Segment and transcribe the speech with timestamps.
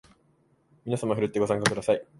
[0.83, 2.03] みなさまふるってご参加ください